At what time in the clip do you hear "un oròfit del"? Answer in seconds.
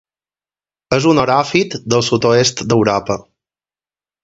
1.11-2.03